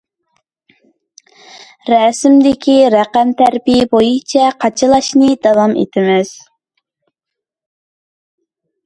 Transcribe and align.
رەسىمدىكى 1.93 2.77
رەقەم 2.95 3.33
تەرىپى 3.41 3.75
بويىچە 3.91 4.47
قاچىلاشنى 4.65 5.29
داۋام 5.45 5.77
ئىتىمىز. 5.83 6.33